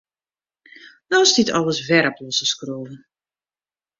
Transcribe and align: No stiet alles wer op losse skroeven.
No 1.11 1.19
stiet 1.25 1.49
alles 1.59 1.79
wer 1.87 2.05
op 2.11 2.17
losse 2.23 2.45
skroeven. 2.53 2.99